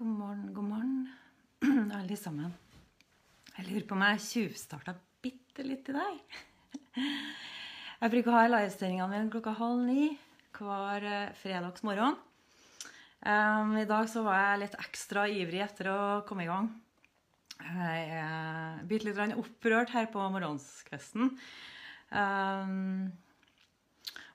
[0.00, 1.08] God morgen, god morgen,
[1.98, 2.54] alle sammen.
[3.52, 6.36] Jeg lurer på om jeg tjuvstarta bitte litt i dag.
[8.00, 10.06] Jeg bruker å ha livesendingene mine klokka halv ni
[10.56, 12.16] hver eh, fredags morgen.
[13.20, 16.70] I dag så var jeg litt ekstra ivrig etter å komme i gang.
[17.60, 21.28] Jeg er bitte litt opprørt her på morgenskvisten.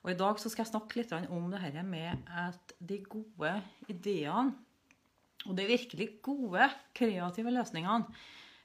[0.04, 3.55] Og i dag så skal jeg snakke litt om det her med at de gode
[3.89, 4.54] ideene
[5.45, 8.09] og de virkelig gode, kreative løsningene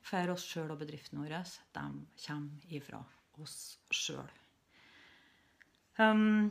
[0.06, 1.34] for oss sjøl og bedriften vår,
[1.76, 1.86] de
[2.24, 3.02] kommer ifra
[3.40, 4.30] oss sjøl.
[6.00, 6.48] Um,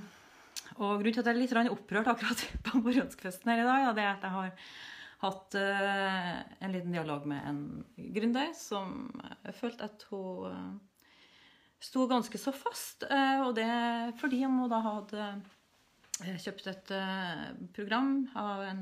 [0.77, 4.05] og grunnen til at jeg er litt opprørt akkurat på morgenskvisten her i dag, det
[4.05, 4.51] er at jeg har
[5.19, 7.63] hatt uh, en liten dialog med en
[8.15, 9.09] gründer som
[9.57, 10.75] følte at hun uh,
[11.81, 13.07] sto ganske så fast.
[13.09, 13.69] Uh, og det
[14.21, 15.31] fordi hun da hadde
[16.19, 16.89] kjøpt et
[17.71, 18.81] program av en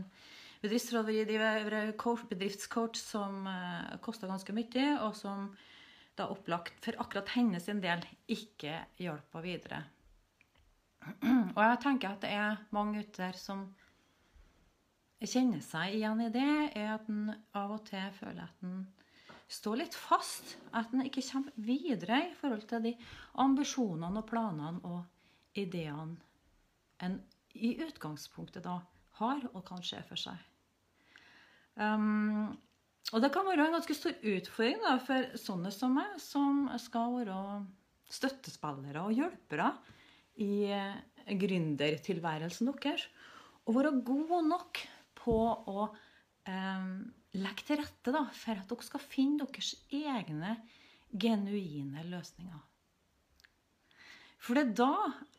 [0.67, 1.95] bedriftsrådgiver,
[2.30, 5.49] bedriftscoach, som uh, eh, kosta ganske mye, og som
[6.18, 9.84] da opplagt for akkurat hennes del ikke hjelpa videre.
[11.55, 13.68] Og jeg tenker at det er mange ute der som
[15.21, 18.82] kjenner seg igjen i det, er at en av og til føler at en
[19.48, 20.57] står litt fast.
[20.73, 22.95] At en ikke kommer videre i forhold til de
[23.45, 25.05] ambisjonene og planene og
[25.57, 26.18] ideene
[27.05, 27.20] en
[27.57, 28.79] i utgangspunktet da
[29.18, 30.38] har og kan se for seg.
[31.77, 32.55] Um,
[33.13, 37.13] og det kan være en ganske stor utfordring da, for sånne som meg, som skal
[37.21, 37.37] være
[38.11, 39.70] støttespillere og hjelpere
[40.43, 40.98] i eh,
[41.39, 43.05] gründertilværelsen deres.
[43.67, 44.81] Å være god nok
[45.20, 46.91] på å um,
[47.35, 50.57] legge til rette da, for at dere skal finne deres egne
[51.11, 52.63] genuine løsninger.
[54.43, 54.93] For det er da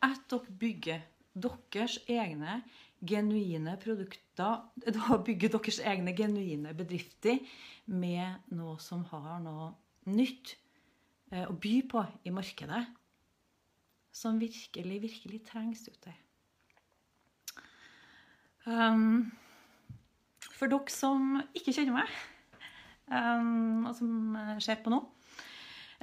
[0.08, 1.06] at dere bygger
[1.38, 2.60] deres egne
[3.06, 4.62] genuine produkter
[4.96, 7.40] Da bygger deres egne genuine bedrifter
[7.86, 9.72] med noe som har noe
[10.08, 10.54] nytt
[11.32, 12.84] eh, å by på i markedet.
[14.14, 16.14] Som virkelig, virkelig trengs ute.
[18.68, 19.30] Um,
[20.58, 22.16] for dere som ikke kjenner meg,
[23.08, 24.10] um, og som
[24.64, 24.98] ser på nå,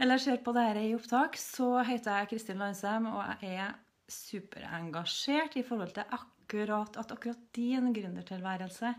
[0.01, 3.75] eller ser på dette i opptak, så heter jeg Kristin Landsem, og jeg er
[4.11, 8.93] superengasjert i forhold til akkurat at akkurat din gründertilværelse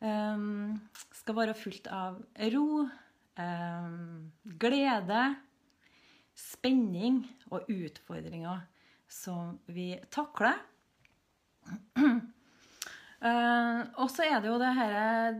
[0.00, 0.74] um,
[1.12, 2.20] skal være fullt av
[2.52, 2.84] ro,
[3.38, 5.24] um, glede,
[6.34, 8.64] spenning og utfordringer
[9.08, 10.58] som vi takler.
[11.94, 14.74] Uh, og så er det jo de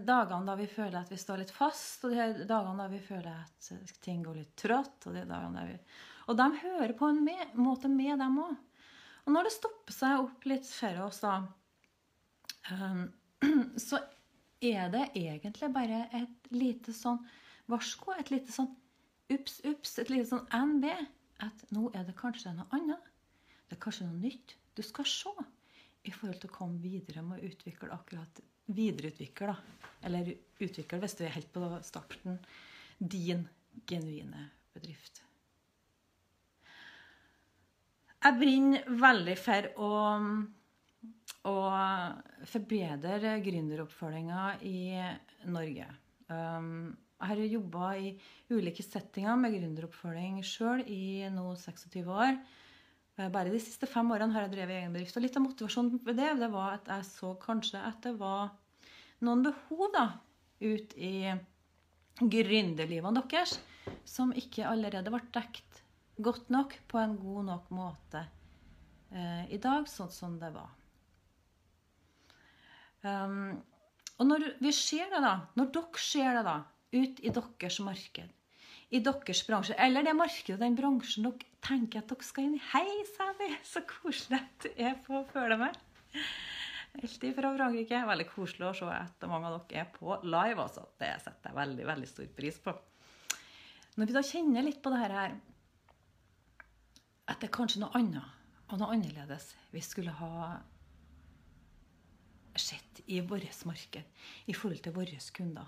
[0.07, 3.33] dagene da vi føler at vi står litt fast, og de dagene da vi føler
[3.35, 5.09] at ting går litt trått.
[5.09, 5.79] Og de dagene der vi
[6.25, 7.21] og de hører på en
[7.61, 8.55] måte med, dem òg.
[9.25, 11.39] Og når det stopper seg opp litt for oss, da,
[12.75, 13.07] um,
[13.89, 14.01] så
[14.65, 17.21] er det egentlig bare et lite sånn
[17.71, 18.71] varsko, et lite sånn
[19.33, 20.89] ups, ups, et lite sånn NB.
[21.45, 23.13] At nå er det kanskje noe annet.
[23.69, 25.33] Det er kanskje noe nytt du skal se
[26.05, 29.91] i forhold til å komme videre med å utvikle akkurat Videreutvikle, da.
[30.09, 30.31] Eller
[30.65, 32.39] utvikle, hvis du er helt på starten,
[32.97, 33.43] din
[33.85, 35.21] genuine bedrift.
[38.25, 39.89] Jeg brenner veldig for å,
[41.51, 41.57] å
[42.49, 44.79] forbedre gründeroppfølginga i
[45.53, 45.89] Norge.
[46.33, 48.15] Um, jeg har jobba i
[48.49, 52.41] ulike settinger med gründeroppfølging sjøl i nå 26 år.
[53.19, 55.21] Eh, bare de siste fem årene har jeg drevet egen bedrift.
[55.21, 58.55] Og litt av motivasjonen ved det, det var at jeg så kanskje at det var
[59.25, 60.09] noen behov da,
[60.65, 61.15] ut i
[62.25, 63.59] gründerlivene deres
[64.09, 65.84] som ikke allerede ble dekt
[66.17, 68.23] godt nok på en god nok måte
[69.11, 70.71] eh, i dag, sånn som det var.
[73.05, 73.59] Um,
[74.17, 76.57] og når vi ser det, da, når dere ser det da,
[76.95, 78.31] ut i deres marked,
[78.95, 82.65] i deres bransje, eller det markedet, den bransjen dere tenker at dere skal inn i
[82.71, 82.87] Hei,
[83.17, 83.51] Sally!
[83.67, 85.79] Så koselig at du er på å følge med.
[86.95, 88.01] Helt fra Frankrike.
[88.07, 90.63] Veldig koselig å se at mange av dere er på live.
[90.63, 90.87] altså.
[91.01, 92.75] Det setter jeg veldig veldig stor pris på.
[93.99, 95.35] Når vi da kjenner litt på det her
[97.31, 100.59] at det er kanskje noe annet og noe annerledes vi skulle ha
[102.57, 104.05] sett i vårt marked
[104.47, 105.67] i forhold til våre kunder.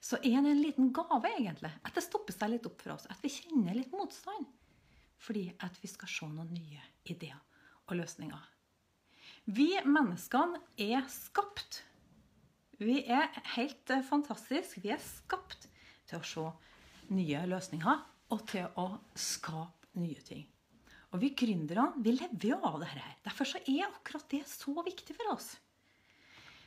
[0.00, 3.06] Så er det en liten gave, egentlig, at det stopper seg litt opp for oss.
[3.10, 4.46] At vi kjenner litt motstand.
[5.18, 7.38] Fordi at vi skal se noen nye ideer
[7.88, 8.44] og løsninger.
[9.50, 11.82] Vi menneskene er skapt.
[12.78, 14.84] Vi er helt fantastiske.
[14.84, 15.66] Vi er skapt
[16.06, 16.46] til å se
[17.14, 20.46] nye løsninger og til å skape nye ting.
[21.12, 23.14] Og vi gründere vi lever jo av det her.
[23.24, 25.54] Derfor er akkurat det så viktig for oss.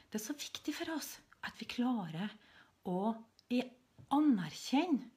[0.10, 1.14] Det er så viktig for oss
[1.46, 2.34] at vi klarer
[2.90, 3.14] å
[4.12, 5.10] anerkjenne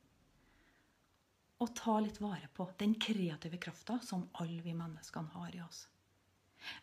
[1.63, 5.85] og ta litt vare på den kreative krafta som alle vi menneskene har i oss.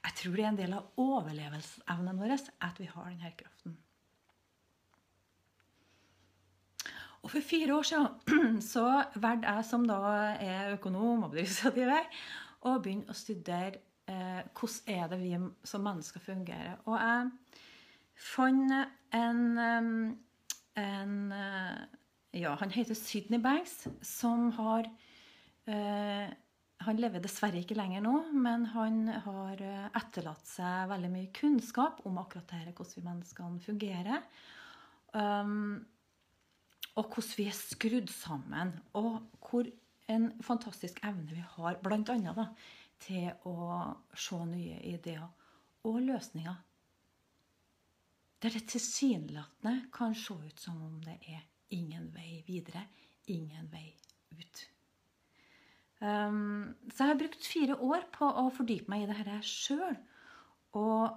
[0.01, 3.77] Jeg tror det er en del av overlevelsesevnen vår at vi har denne kraften.
[7.21, 8.85] Og For fire år siden så
[9.15, 10.00] valgte jeg, som da
[10.41, 12.09] er økonom og bedriftsrådgiver,
[12.65, 15.33] å begynne å studere eh, hvordan er det vi
[15.68, 16.79] som mennesker fungerer.
[16.85, 17.29] Og jeg
[18.21, 18.73] fant
[19.18, 19.41] en,
[20.81, 21.81] en eh,
[22.41, 24.88] Ja, han heter Sydney Banks, som har
[25.67, 26.29] eh,
[26.81, 32.01] han lever dessverre ikke lenger nå, men han har eh, etterlatt seg veldig mye kunnskap
[32.09, 34.24] om akkurat dette, hvordan vi menneskene fungerer.
[35.12, 35.83] Um,
[36.95, 38.73] og hvordan vi er skrudd sammen.
[38.93, 39.69] Og hvor
[40.11, 42.01] en fantastisk evne vi har, bl.a.
[42.03, 42.47] Da,
[43.01, 43.55] til å
[44.13, 45.27] se nye ideer
[45.88, 46.59] og løsninger.
[48.41, 52.88] Der det tilsynelatende kan se ut som om det er ingen vei videre,
[53.29, 53.88] ingen vei
[54.33, 54.63] ut.
[56.01, 59.99] Um, så jeg har brukt fire år på å fordype meg i dette sjøl.
[60.77, 61.13] Og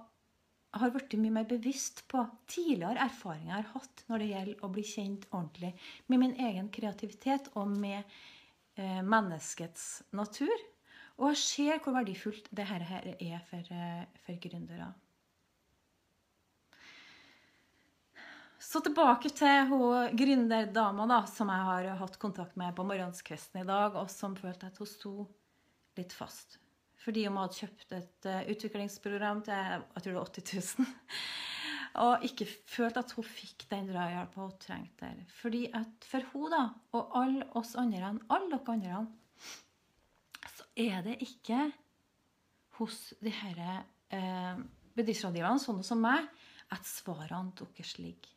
[0.81, 4.71] har blitt mye mer bevisst på tidligere erfaringer jeg har hatt når det gjelder å
[4.75, 5.71] bli kjent ordentlig
[6.11, 8.01] med min egen kreativitet og med
[8.75, 10.55] eh, menneskets natur.
[11.15, 14.91] Og jeg ser hvor verdifullt dette her er for, eh, for gründere.
[18.65, 23.67] Så tilbake til hun gründerdama da, som jeg har hatt kontakt med på morgenskvisten i
[23.67, 25.15] dag, og som følte at hun sto
[25.99, 26.57] litt fast.
[27.05, 30.87] Fordi hun hadde kjøpt et uh, utviklingsprogram til jeg tror det var 80 000.
[32.05, 35.21] og ikke følte at hun fikk den drahjelpa hun trengte der.
[35.37, 36.63] Fordi at for hun da,
[36.97, 39.03] og alle oss andre, alle dere andre,
[40.55, 41.59] så er det ikke
[42.79, 43.75] hos de disse
[44.17, 44.65] uh,
[44.95, 46.25] bedriftsrådgiverne, sånne som meg,
[46.73, 48.33] at svarene deres ligger.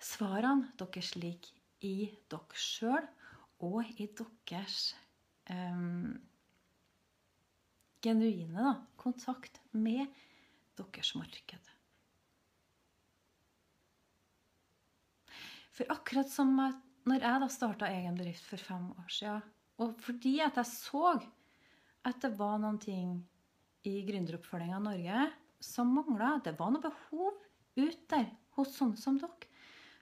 [0.00, 1.52] Svarene deres ligger
[1.84, 3.04] i dere sjøl
[3.64, 4.94] og i deres
[5.50, 6.14] um,
[8.04, 10.06] genuine da, kontakt med
[10.76, 11.70] deres marked.
[15.76, 19.42] For akkurat som at når jeg da starta egen bedrift for fem år siden,
[19.82, 21.18] og fordi at jeg så
[22.06, 23.18] at det var noen ting
[23.86, 25.26] i gründeroppfølginga av Norge
[25.62, 27.36] som mangla, det var noe behov
[27.76, 29.50] ut der hos sånne som dere,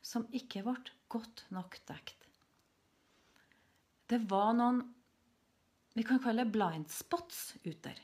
[0.04, 0.76] som ikke ble
[1.10, 2.28] godt nok dekt.
[4.10, 4.82] Det var noen
[5.94, 7.98] vi kan kalle blind spots ut der.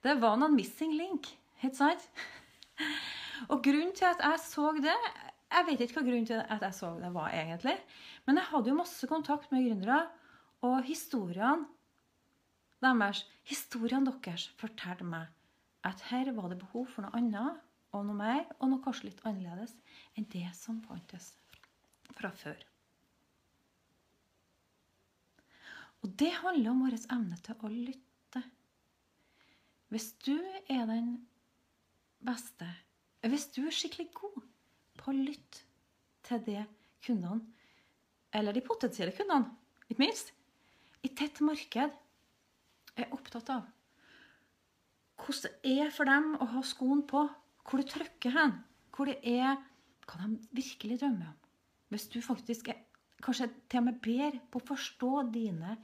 [0.00, 1.28] Det var noen missing link,
[1.60, 2.06] ikke sant?
[3.50, 4.94] Og grunnen til at jeg så det
[5.50, 7.74] Jeg vet ikke hva grunnen til at jeg så det var, egentlig.
[8.26, 10.04] Men jeg hadde jo masse kontakt med gründere,
[10.62, 11.66] og historiene
[12.80, 15.26] deres, historiene deres fortalte meg
[15.84, 17.58] at her var det behov for noe annet
[17.96, 19.74] og noe mer, og noe kanskje litt annerledes
[20.14, 21.32] enn det som fantes
[22.14, 22.69] fra før.
[26.00, 28.42] Og det handler om vår evne til å lytte.
[29.90, 30.36] Hvis du
[30.70, 31.16] er den
[32.24, 32.68] beste,
[33.26, 34.44] hvis du er skikkelig god
[35.00, 35.64] på å lytte
[36.26, 36.62] til det
[37.04, 37.42] kundene,
[38.32, 39.50] eller de potensielle kundene,
[39.90, 40.32] ikke minst,
[41.02, 41.92] i tett marked
[43.00, 43.68] er opptatt av
[45.20, 47.26] hvordan det er for dem å ha skoen på,
[47.68, 48.54] hvor du trykker hen,
[48.96, 49.58] hvor det er
[50.08, 51.36] hva de virkelig drømmer om.
[51.92, 52.78] Hvis du faktisk er
[53.20, 55.76] kanskje til og med bedre på å forstå dine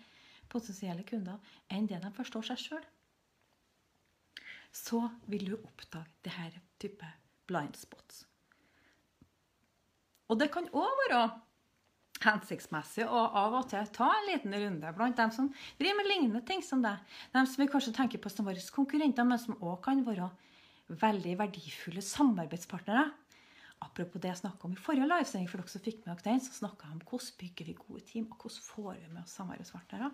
[0.52, 1.40] potensielle kunder
[1.72, 2.86] enn det de forstår seg sjøl,
[4.76, 7.08] så vil du oppdage denne type
[7.48, 8.24] blind spots.
[10.26, 11.20] Og det kan òg være
[12.24, 16.42] hensiktsmessig å av og til ta en liten runde blant dem som driver med lignende
[16.48, 16.98] ting som deg.
[17.34, 20.30] Dem som vi kanskje tenker på som våre konkurrenter, men som òg kan være
[20.88, 23.10] veldig verdifulle samarbeidspartnere.
[23.84, 26.54] Apropos det jeg snakka om i forrige livesending, for dere som fikk med dere så
[26.62, 30.10] snakka jeg om hvordan bygger vi gode team, og hvordan får vi med oss samarbeidspartnere.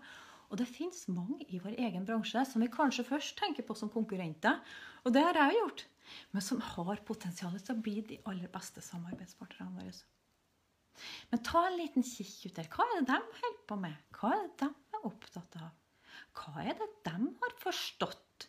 [0.53, 3.89] Og det fins mange i vår egen bransje som vi kanskje først tenker på som
[3.93, 4.59] konkurrenter.
[5.07, 5.85] Og det har jeg gjort.
[6.35, 9.95] Men som har potensial til å bli de aller beste samarbeidspartnerne våre.
[11.31, 12.69] Men ta en liten kikk ut der.
[12.69, 13.97] Hva er det de holder på med?
[14.19, 15.71] Hva er det de er opptatt av?
[16.37, 18.49] Hva er det de har forstått?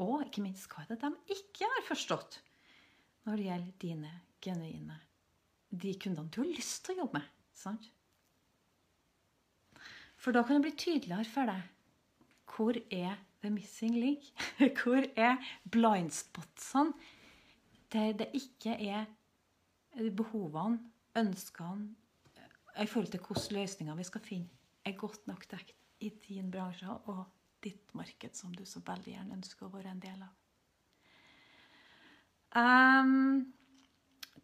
[0.00, 2.42] Og ikke minst, hva er det de ikke har forstått
[3.28, 5.00] når det gjelder dine genuine
[5.70, 7.28] De kundene du har lyst til å jobbe med.
[7.54, 7.90] sant?
[10.20, 11.68] For da kan det bli tydeligere for deg
[12.50, 14.26] hvor er the missing link?
[14.82, 15.36] Hvor er
[15.70, 16.92] blindspotsene
[17.92, 19.06] der det ikke er
[20.14, 20.78] behovene,
[21.16, 21.94] ønskene
[22.78, 24.48] i forhold til hvilke løsninger vi skal finne,
[24.84, 27.24] er godt nok dekt i din bransje og
[27.64, 30.36] ditt marked som du så veldig gjerne ønsker å være en del av.
[32.54, 33.42] Jeg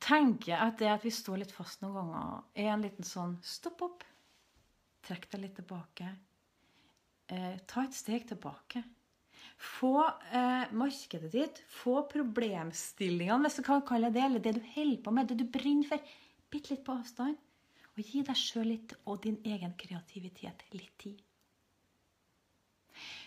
[0.02, 3.82] tenker at det at vi står litt fast noen ganger, er en liten sånn stopp
[3.86, 4.04] opp.
[5.06, 6.10] Trekk deg litt tilbake.
[7.32, 8.82] Eh, ta et steg tilbake.
[9.56, 15.02] Få eh, markedet ditt, få problemstillingene, hvis du kan kalle det eller det du holder
[15.02, 16.16] på med, det du brenner for,
[16.52, 17.38] bitte litt på avstand.
[17.96, 21.22] Og gi deg sjøl litt og din egen kreativitet litt tid.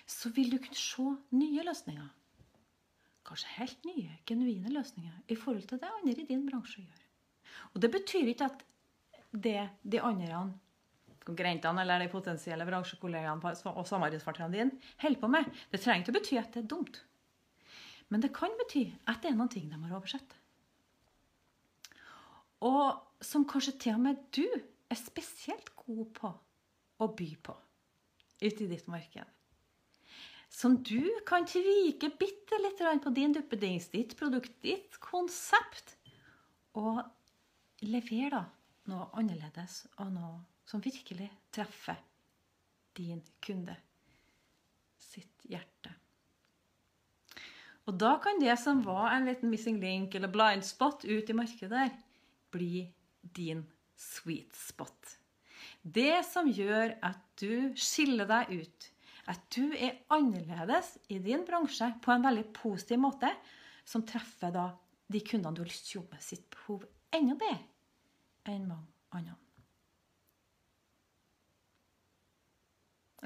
[0.09, 2.09] Så vil du kunne se nye løsninger.
[3.29, 7.05] Kanskje helt nye, genuine løsninger i forhold til det andre i din bransje gjør.
[7.73, 8.65] Og det betyr ikke at
[9.29, 10.47] det de andre
[11.27, 15.49] konkurrentene eller de potensielle bransjekollegaene og samarbeidspartnerne dine holder på med.
[15.69, 17.01] Det trenger ikke å bety at det er dumt.
[18.09, 20.37] Men det kan bety at det er noen ting de har oversett.
[22.65, 24.45] Og som kanskje til og med du
[24.89, 26.31] er spesielt god på
[26.99, 27.55] å by på
[28.41, 29.27] ute i ditt marked.
[30.49, 35.95] Som du kan tvike bitte litt på din duppedings, ditt produkt, ditt konsept.
[36.73, 37.03] Og
[37.85, 38.45] levere da
[38.89, 40.39] noe annerledes og noe
[40.69, 41.97] som virkelig treffer
[42.97, 43.75] din kunde
[44.99, 45.93] sitt hjerte.
[47.89, 51.37] Og da kan det som var en liten missing link eller blind spot ut i
[51.37, 51.95] markedet der,
[52.53, 52.83] bli
[53.21, 53.63] din
[53.97, 55.15] sweet spot.
[55.81, 58.89] Det som gjør at du skiller deg ut,
[59.29, 63.29] at du er annerledes i din bransje på en veldig positiv måte,
[63.85, 64.69] som treffer da
[65.09, 68.89] de kundene du har lyst til å jobbe med sitt behov enda bedre enn mange
[69.13, 69.37] andre.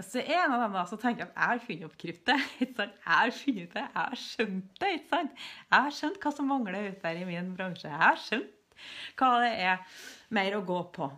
[0.02, 2.48] Så en av dem da som tenker at jeg har funnet opp kruttet.
[2.64, 4.90] Jeg har funnet det, jeg har skjønt det.
[4.96, 5.44] ikke sant?
[5.70, 7.92] Jeg har skjønt hva som mangler ute der i min bransje.
[7.92, 8.80] Jeg har skjønt
[9.20, 10.00] hva det er
[10.34, 11.12] mer å gå på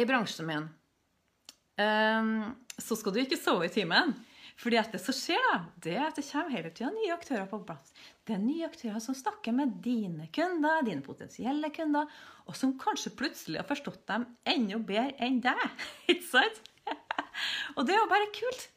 [0.00, 0.66] i bransjen min.
[1.78, 2.32] Um,
[2.82, 4.14] så skal du ikke sove i timen.
[4.60, 7.46] Fordi at det som skjer, da, det er at det kommer hele tida nye aktører
[7.48, 7.94] på plass.
[8.28, 12.10] Det er nye aktører som snakker med dine kunder, dine potensielle kunder,
[12.44, 15.64] og som kanskje plutselig har forstått dem enda bedre enn deg.
[16.12, 16.60] ikke sant?
[17.78, 18.68] Og det er jo bare kult,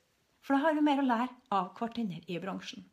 [0.45, 2.85] for da har vi mer å lære av hverandre i bransjen.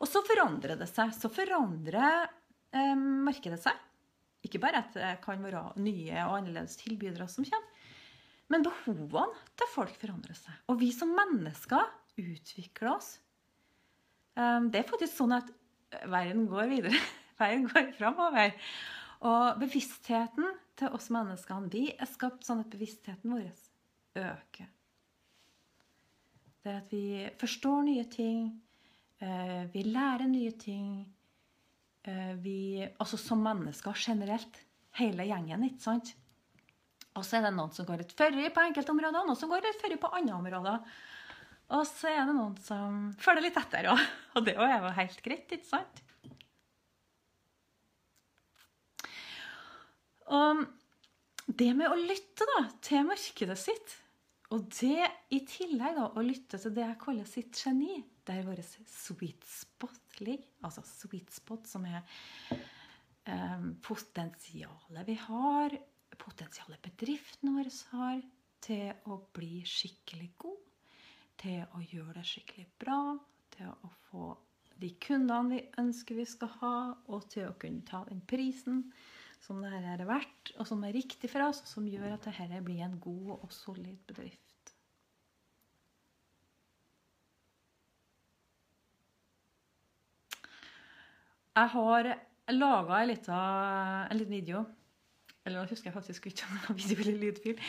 [0.00, 1.12] Og så forandrer det seg.
[1.12, 2.24] Så forandrer
[2.72, 3.76] eh, markedet seg.
[4.46, 7.69] Ikke bare at det kan være nye og annerledes tilbydere som kommer,
[8.50, 10.54] men behovene til folk forandrer seg.
[10.70, 11.86] Og vi som mennesker
[12.20, 13.14] utvikler oss.
[14.36, 15.50] Eh, det er faktisk sånn at
[16.10, 17.04] verden går videre.
[17.40, 18.52] Verden går framover.
[19.24, 23.48] Og bevisstheten til oss menneskene Vi er skapt sånn at bevisstheten vår
[24.20, 24.68] øker.
[26.60, 27.04] Det er at vi
[27.40, 28.50] forstår nye ting.
[29.20, 31.06] Eh, vi lærer nye ting.
[32.04, 34.60] Eh, vi, altså som mennesker generelt.
[34.98, 36.14] Hele gjengen, ikke sant?
[37.18, 39.50] Og så er det noen som går litt førre på enkelte områder, og noen som
[39.50, 40.92] går litt førre på andre områder.
[41.70, 44.04] Og så er det noen som følger litt etter òg.
[44.38, 46.04] Og det er jo helt greit, ikke sant?
[50.30, 50.62] Og
[51.58, 53.96] det med å lytte da, til markedet sitt,
[54.54, 58.62] og det i tillegg da, å lytte til det jeg kaller sitt geni, der vår
[58.62, 62.02] sweet spot ligger, altså sweet spot som er
[63.26, 65.74] eh, potensialet vi har,
[66.20, 68.20] potensialet bedriften vår har
[68.64, 70.58] til å bli skikkelig god,
[71.40, 73.00] til å gjøre det skikkelig bra,
[73.54, 74.26] til å få
[74.80, 76.76] de kundene vi ønsker vi skal ha,
[77.12, 78.84] og til å kunne ta den prisen
[79.40, 82.62] som dette er verdt, og som er riktig for oss, og som gjør at dette
[82.64, 84.46] blir en god og solid bedrift.
[91.60, 92.06] Jeg har
[92.54, 94.60] laga en, en liten video
[95.46, 97.60] Eller nå husker jeg faktisk ikke om det var video eller lydfil.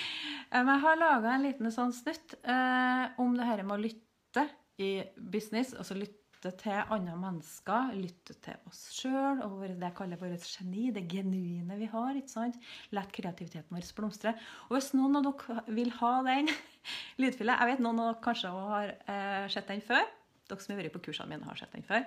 [0.51, 4.47] Men jeg har laga en liten sånn snutt eh, om det her med å lytte
[4.81, 5.71] i business.
[5.77, 10.87] Altså lytte til andre mennesker, lytte til oss sjøl og det jeg kaller vårt geni,
[10.91, 12.17] det genuine vi har.
[12.17, 12.57] ikke sant?
[12.91, 14.33] La kreativiteten vår blomstre.
[14.67, 16.51] Og hvis noen av dere vil ha den
[17.21, 20.03] lydfila Jeg vet noen av dere kanskje har eh, sett den før.
[20.49, 22.03] Dere som har vært på kursene mine, har sett den før.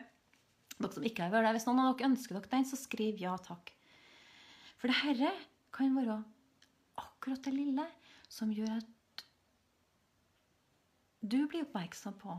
[0.76, 3.22] Dere som ikke har vært der, Hvis noen av dere ønsker dere den, så skriv
[3.22, 3.72] ja takk.
[4.76, 5.30] For det herre
[5.74, 6.20] kan være
[7.00, 7.86] akkurat det lille
[8.30, 9.24] som gjør at
[11.24, 12.34] du blir oppmerksom på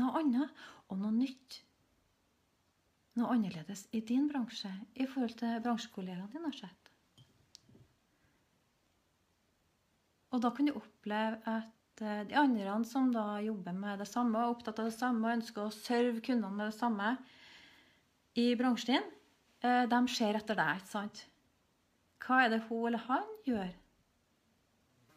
[0.00, 1.60] noe annet og noe nytt.
[3.18, 6.90] Noe annerledes i din bransje i forhold til bransjekollegaene dine sett.
[10.30, 14.38] Og da kan du oppleve at eh, de andre som da jobber med det samme,
[14.38, 17.16] er opptatt av det samme og ønsker å serve kundene med det samme
[18.38, 19.10] i bransjen din,
[19.66, 20.80] eh, de ser etter deg.
[20.80, 21.24] ikke sant?
[22.30, 23.72] Hva er det hun eller han gjør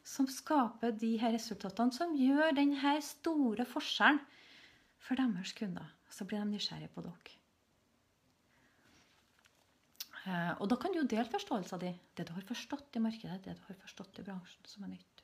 [0.03, 4.19] som skaper de her resultatene, som gjør denne store forskjellen
[5.03, 5.87] for deres kunder.
[6.11, 7.39] Så blir de nysgjerrige på dere.
[10.23, 11.95] Eh, og da kan du dele forståelsen din.
[12.15, 15.23] Det du har forstått i markedet, det du har forstått i bransjen som er nytt.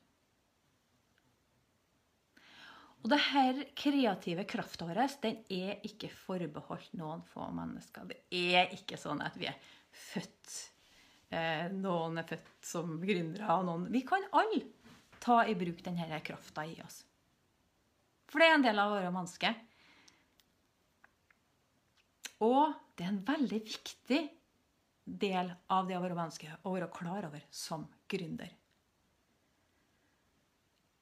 [3.00, 8.10] Og det her kreative krafta vår den er ikke forbeholdt noen få mennesker.
[8.10, 8.19] Det
[8.58, 9.55] er ikke sånn at vi er
[10.10, 10.58] født
[11.30, 14.66] eh, Noen er født som gründere, og noen Vi kan alle
[15.20, 17.04] ta i bruk denne krafta i oss.
[18.30, 19.58] For det er en del av våre mennesker.
[22.46, 24.22] Og det er en veldig viktig
[25.10, 28.52] del av det å være menneske å være klar over som gründer.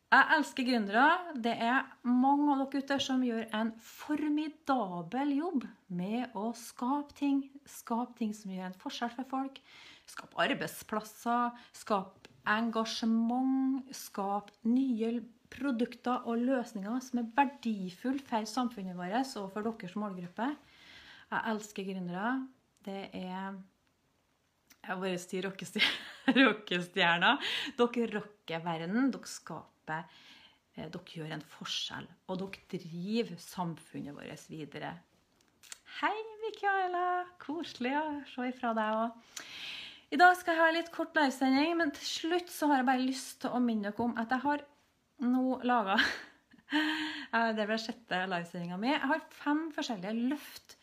[0.08, 1.34] Jeg elsker gründere.
[1.36, 5.66] Det er mange av dere ute som gjør en formidabel jobb
[6.00, 7.42] med å skape ting.
[7.68, 9.60] Skape ting som gjør en forskjell for folk.
[10.08, 11.58] Skape arbeidsplasser.
[11.74, 13.84] skap engasjement.
[13.92, 15.22] skap nye
[15.52, 20.52] produkter og løsninger som er verdifulle for samfunnet vårt og for deres målgruppe.
[21.32, 22.48] Jeg elsker gründere.
[22.86, 23.58] Det er
[24.88, 25.44] jeg bare sier
[26.48, 27.50] rockestjerner.
[27.80, 29.10] Dere rocker verden.
[29.12, 30.06] Dere skaper
[30.78, 34.94] eh, Dere gjør en forskjell, og dere driver samfunnet vårt videre.
[36.00, 37.26] Hei, Mikaela.
[37.42, 39.36] Koselig å se ifra deg òg.
[40.08, 43.04] I dag skal jeg ha litt kort livesending, men til slutt så har jeg bare
[43.04, 44.62] lyst til å minne dere om at jeg har
[45.28, 45.98] nå laga
[47.58, 48.94] Det ble sjette livesendinga mi.
[48.94, 50.78] Jeg har fem forskjellige løft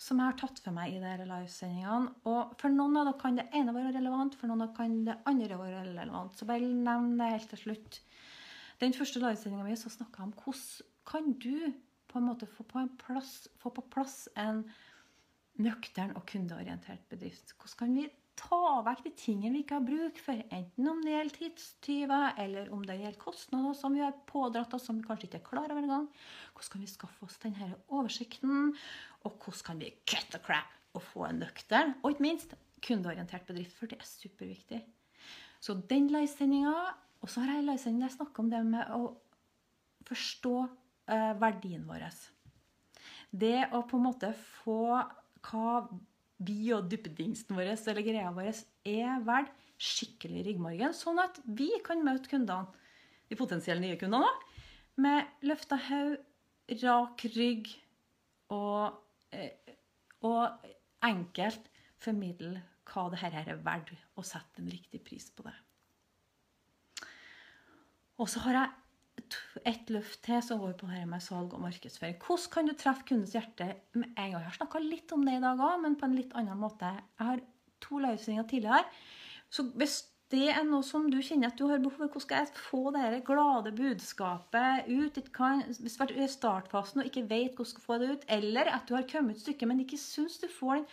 [0.00, 2.14] som jeg har tatt for meg i disse livesendingene.
[2.30, 4.96] Og for noen av dere kan det ene være relevant, for noen av dere kan
[5.10, 6.40] det andre være relevant.
[6.40, 8.00] Så bare nevn det helt til slutt.
[8.80, 11.52] Den første livesendinga mi snakka jeg om hvordan kan du
[12.10, 14.64] på en måte få på, en plass, få på plass en
[15.60, 17.52] nøktern og kundeorientert bedrift.
[17.60, 18.08] Hvordan kan vi
[18.38, 22.70] ta vekk de tingene vi ikke har bruk for, enten om det gjelder tidstyver, eller
[22.74, 25.72] om det gjelder kostnader som vi har pådratt oss som vi kanskje ikke er klar
[25.72, 26.08] over engang.
[26.54, 28.72] Hvordan kan vi skaffe oss denne oversikten,
[29.24, 33.46] og hvordan kan vi cut the crap og få en nøktern, og ikke minst kundeorientert
[33.46, 34.80] bedrift, for det er superviktig.
[35.60, 36.74] Så den livesendinga
[37.20, 39.10] og så har jeg en livesending snakka om det med å
[40.08, 40.54] forstå
[41.12, 42.06] eh, verdien vår.
[43.30, 45.74] Det å på en måte få hva
[46.40, 52.02] vi og duppedingsen vår eller greia vår er verdt, skikkelig ryggmargen, sånn at vi kan
[52.04, 52.68] møte kundene,
[53.30, 54.28] de potensielle nye kundene,
[55.00, 56.18] med løfta haug,
[56.82, 57.70] rak rygg
[58.52, 58.98] og,
[59.32, 59.72] eh,
[60.26, 60.66] og
[61.06, 65.56] enkelt formidle hva det her er verdt, og sette en riktig pris på det.
[68.20, 68.79] Og så har jeg
[69.66, 72.18] et løft til så går på dette med salg og markedsføring.
[72.22, 74.38] Hvordan kan du treffe kundens hjerte med en gang?
[74.40, 76.92] Jeg har snakka litt om det i dag òg, men på en litt annen måte.
[77.18, 77.42] Jeg har
[77.84, 78.84] to livesendinger tidligere.
[79.50, 82.44] Så hvis det er noe som du kjenner at du har behov for, hvordan skal
[82.44, 85.16] jeg få det glade budskapet ut?
[85.80, 88.70] Hvis du er i startfasen og ikke vet hvordan du skal få det ut, eller
[88.70, 90.86] at du har kommet et stykke, men ikke syns du får den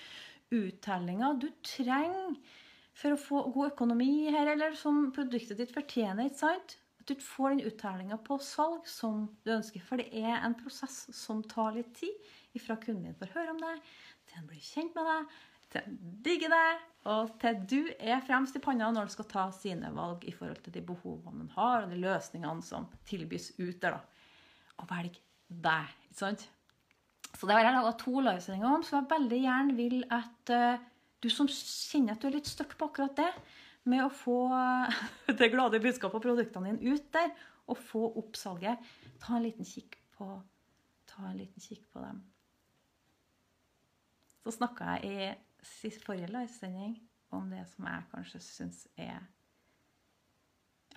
[0.57, 2.39] uttellinga du trenger
[2.97, 6.77] for å få god økonomi her, eller som produktet ditt fortjener, ikke sant?
[7.07, 9.83] Du får den uttellinga på salg som du ønsker.
[9.83, 13.61] For det er en prosess som tar litt tid ifra kunden din får høre om
[13.61, 13.93] deg,
[14.27, 15.37] til han blir kjent med deg,
[15.71, 19.45] til han digger deg, og til du er fremst i panna når du skal ta
[19.55, 23.79] sine valg i forhold til de behovene han har, og de løsningene som tilbys ut
[23.83, 23.97] der.
[23.97, 24.75] da.
[24.81, 25.95] Og velg deg.
[26.09, 26.47] ikke sant?
[27.37, 30.85] Så det har jeg laga to livesendinger om, som jeg veldig gjerne vil at uh,
[31.23, 33.31] du som kjenner at du er litt stuck på akkurat det,
[33.89, 34.37] med å få
[35.39, 37.33] det glade budskapet og produktene dine ut der,
[37.67, 38.83] og få opp salget,
[39.19, 40.29] ta en liten kikk på,
[41.17, 42.21] en liten kikk på dem.
[44.43, 45.33] Så snakka jeg
[45.83, 46.93] i forrige livesending
[47.35, 49.17] om det som jeg kanskje syns er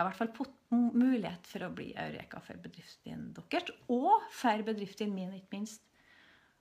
[0.00, 0.30] i hvert fall
[0.70, 5.82] mulighet for å bli eureka for bedriften deres, og for bedriften min, ikke minst.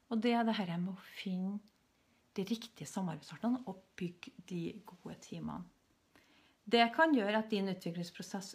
[0.10, 1.60] Og det er det her med å finne
[2.36, 5.64] de riktige samarbeidspartnerne og bygge de gode teamene.
[6.70, 8.54] Det kan gjøre at din utviklingsprosess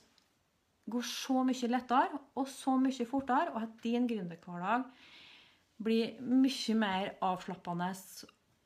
[0.90, 4.85] går så mye lettere og så mye fortere, og at din gründerhverdag
[5.85, 7.90] blir mye mer avslappende,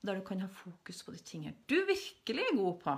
[0.05, 2.97] der du kan ha fokus på de tingene du virkelig er god på,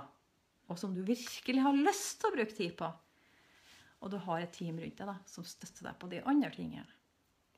[0.69, 2.89] og som du virkelig har lyst til å bruke tid på.
[4.01, 6.87] Og du har et team rundt deg da, som støtter deg på de andre tingene.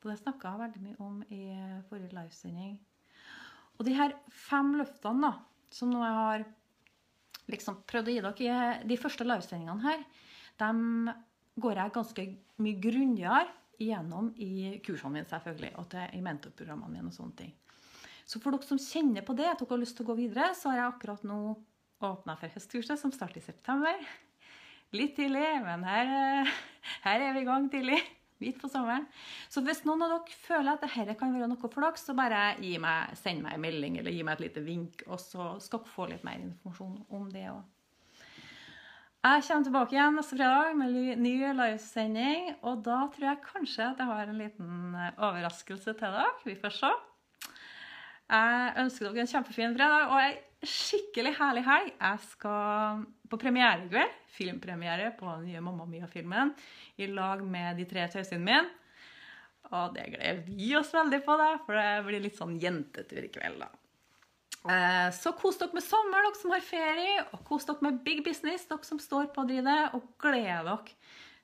[0.01, 1.43] Og det snakka jeg veldig mye om i
[1.87, 2.73] forrige livesending.
[3.77, 5.31] Og de her fem løftene da,
[5.71, 6.43] som nå jeg har
[7.51, 10.05] liksom prøvd å gi dere de første livesendingene her,
[10.61, 11.13] de
[11.63, 12.25] går jeg ganske
[12.63, 13.49] mye grundigere
[13.81, 17.53] igjennom i kursene mine, selvfølgelig, og til, i mentorprogrammene mine og sånne ting.
[18.23, 20.53] Så for dere som kjenner på det, at dere har lyst til å gå videre,
[20.55, 21.39] så har jeg akkurat nå
[22.03, 23.99] åpna for høstkurset, som starter i september.
[24.95, 26.51] Litt tidlig, men her,
[27.03, 27.99] her er vi i gang tidlig.
[28.43, 29.07] Midt på sommeren.
[29.49, 32.43] Så hvis noen av dere føler at dette kan være noe for dere, så bare
[32.59, 35.95] meg, send meg en melding eller gi meg et lite vink, og så skal dere
[35.95, 37.63] få litt mer informasjon om det òg.
[39.23, 42.49] Jeg kommer tilbake igjen neste fredag med ny livesending.
[42.67, 46.25] Og da tror jeg kanskje at jeg har en liten eh, overraskelse til dere.
[46.43, 46.89] Vi får se.
[48.33, 50.31] Jeg ønsker dere en kjempefin fredag og ei
[50.63, 51.91] skikkelig herlig helg.
[51.99, 54.15] Jeg skal på premiere i kveld.
[54.33, 56.53] Filmpremiere på den nye Mamma Mia-filmen
[56.97, 58.63] i lag med de tre tøysene mine.
[59.73, 63.31] Og det gleder vi oss veldig på, da, for det blir litt sånn jentetur i
[63.33, 63.61] kveld.
[63.63, 63.69] da.
[64.63, 68.23] Eh, så kos dere med sommer, dere som har ferie, og kos dere med big
[68.25, 70.77] business, dere som står på å drive det, og gled dere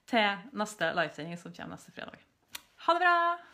[0.09, 2.21] til neste livesending som kommer neste fredag.
[2.85, 3.48] Ha det bra!